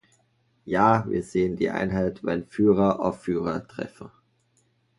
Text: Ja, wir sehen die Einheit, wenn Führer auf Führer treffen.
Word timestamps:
Ja, 0.65 1.05
wir 1.07 1.21
sehen 1.21 1.57
die 1.57 1.69
Einheit, 1.69 2.23
wenn 2.23 2.47
Führer 2.47 3.01
auf 3.01 3.21
Führer 3.21 3.67
treffen. 3.67 4.09